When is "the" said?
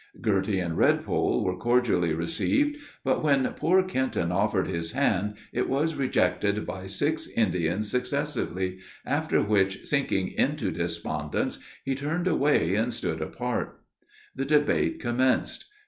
14.35-14.43